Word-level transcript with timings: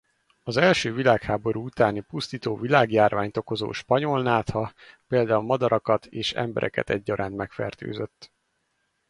Az 0.43 0.57
első 0.57 0.93
világháború 0.93 1.65
utáni 1.65 1.99
pusztító 1.99 2.55
világjárványt 2.55 3.37
okozó 3.37 3.71
spanyolnátha 3.71 4.73
például 5.07 5.41
madarakat 5.41 6.05
és 6.05 6.33
embereket 6.33 6.89
egyaránt 6.89 7.35
megfertőzött. 7.35 8.31